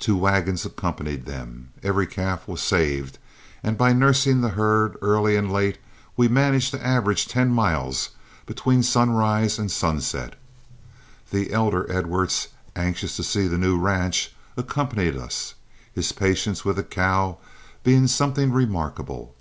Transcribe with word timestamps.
Two 0.00 0.16
wagons 0.16 0.64
accompanied 0.66 1.24
them, 1.24 1.68
every 1.84 2.04
calf 2.08 2.48
was 2.48 2.60
saved, 2.60 3.16
and 3.62 3.78
by 3.78 3.92
nursing 3.92 4.40
the 4.40 4.48
herd 4.48 4.96
early 5.00 5.36
and 5.36 5.52
late 5.52 5.78
we 6.16 6.26
managed 6.26 6.72
to 6.72 6.84
average 6.84 7.28
ten 7.28 7.50
miles 7.52 8.10
between 8.44 8.82
sunrise 8.82 9.56
and 9.56 9.70
sunset. 9.70 10.34
The 11.30 11.52
elder 11.52 11.88
Edwards, 11.88 12.48
anxious 12.74 13.14
to 13.18 13.22
see 13.22 13.46
the 13.46 13.56
new 13.56 13.78
ranch, 13.78 14.32
accompanied 14.56 15.16
us, 15.16 15.54
his 15.92 16.10
patience 16.10 16.64
with 16.64 16.76
a 16.76 16.82
cow 16.82 17.38
being 17.84 18.08
something 18.08 18.50
remarkable. 18.52 19.36